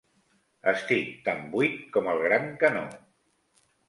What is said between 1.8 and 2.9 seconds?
com el Gran canó.